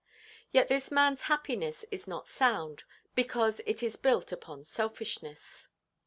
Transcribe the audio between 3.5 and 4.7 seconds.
it is built upon